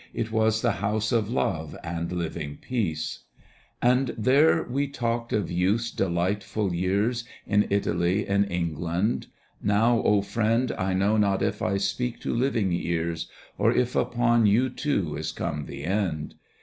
[0.15, 3.19] It was the house of love and living peace.
[3.83, 9.27] And there we talked of youth's delightful years In Italy, in England.
[9.61, 13.29] Now, O Friend, I know not if I speak to living ears
[13.59, 16.33] Or if upon you too is come the end.